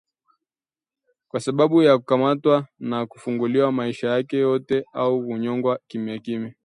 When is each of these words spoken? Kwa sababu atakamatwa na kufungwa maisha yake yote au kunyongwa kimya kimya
Kwa 1.27 1.39
sababu 1.39 1.81
atakamatwa 1.81 2.67
na 2.79 3.05
kufungwa 3.05 3.71
maisha 3.71 4.09
yake 4.09 4.37
yote 4.37 4.85
au 4.93 5.25
kunyongwa 5.25 5.79
kimya 5.87 6.19
kimya 6.19 6.53